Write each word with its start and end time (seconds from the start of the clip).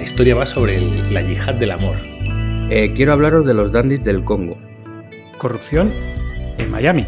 la 0.00 0.04
historia 0.04 0.34
va 0.34 0.46
sobre 0.46 0.80
la 1.10 1.20
yihad 1.20 1.56
del 1.56 1.72
amor. 1.72 1.98
Eh, 2.70 2.94
quiero 2.96 3.12
hablaros 3.12 3.46
de 3.46 3.52
los 3.52 3.70
dandis 3.70 4.02
del 4.02 4.24
Congo. 4.24 4.56
Corrupción 5.36 5.92
en 6.56 6.70
Miami. 6.70 7.06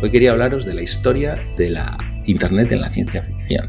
Hoy 0.00 0.08
quería 0.12 0.30
hablaros 0.30 0.64
de 0.64 0.74
la 0.74 0.82
historia 0.82 1.34
de 1.56 1.70
la 1.70 1.98
Internet 2.24 2.70
en 2.70 2.82
la 2.82 2.88
ciencia 2.88 3.20
ficción. 3.20 3.68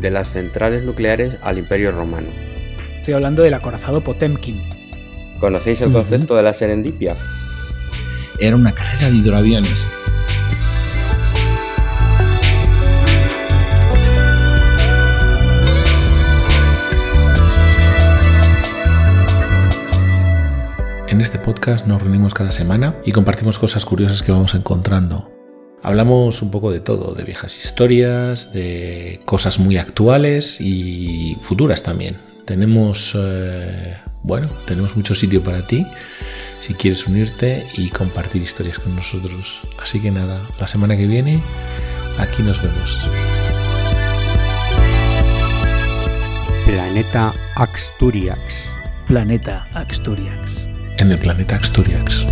De 0.00 0.10
las 0.10 0.30
centrales 0.30 0.82
nucleares 0.82 1.36
al 1.40 1.58
Imperio 1.58 1.92
Romano. 1.92 2.30
Estoy 2.96 3.14
hablando 3.14 3.44
del 3.44 3.54
acorazado 3.54 4.00
Potemkin. 4.00 4.60
¿Conocéis 5.38 5.82
el 5.82 5.92
concepto 5.92 6.34
de 6.34 6.42
la 6.42 6.54
serendipia? 6.54 7.14
Era 8.40 8.56
una 8.56 8.72
carrera 8.72 9.08
de 9.08 9.18
hidroaviones 9.18 9.86
En 21.12 21.20
este 21.20 21.38
podcast 21.38 21.86
nos 21.86 22.00
reunimos 22.00 22.32
cada 22.32 22.50
semana 22.52 22.96
y 23.04 23.12
compartimos 23.12 23.58
cosas 23.58 23.84
curiosas 23.84 24.22
que 24.22 24.32
vamos 24.32 24.54
encontrando. 24.54 25.30
Hablamos 25.82 26.40
un 26.40 26.50
poco 26.50 26.72
de 26.72 26.80
todo, 26.80 27.12
de 27.14 27.22
viejas 27.24 27.62
historias, 27.62 28.50
de 28.54 29.20
cosas 29.26 29.58
muy 29.58 29.76
actuales 29.76 30.58
y 30.58 31.36
futuras 31.42 31.82
también. 31.82 32.16
Tenemos, 32.46 33.14
eh, 33.14 33.94
bueno, 34.22 34.48
tenemos 34.64 34.96
mucho 34.96 35.14
sitio 35.14 35.42
para 35.42 35.66
ti 35.66 35.86
si 36.60 36.72
quieres 36.72 37.06
unirte 37.06 37.66
y 37.74 37.90
compartir 37.90 38.40
historias 38.40 38.78
con 38.78 38.96
nosotros. 38.96 39.60
Así 39.82 40.00
que 40.00 40.10
nada, 40.10 40.40
la 40.58 40.66
semana 40.66 40.96
que 40.96 41.06
viene 41.06 41.42
aquí 42.16 42.42
nos 42.42 42.62
vemos. 42.62 42.96
Planeta 46.64 47.34
Axturiax. 47.56 48.70
Planeta 49.06 49.68
Axturiax 49.74 50.71
en 51.02 51.10
el 51.10 51.18
planeta 51.18 51.56
Asturias. 51.56 52.24